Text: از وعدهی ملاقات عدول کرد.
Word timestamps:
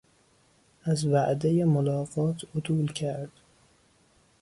از 0.83 1.05
وعدهی 1.05 1.63
ملاقات 1.63 2.41
عدول 2.55 2.93
کرد. 2.93 3.31